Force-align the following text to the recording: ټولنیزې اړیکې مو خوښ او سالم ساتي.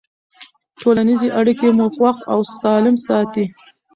ټولنیزې 0.79 1.29
اړیکې 1.39 1.69
مو 1.77 1.87
خوښ 1.95 2.17
او 2.33 2.39
سالم 2.59 2.95
ساتي. 3.07 3.45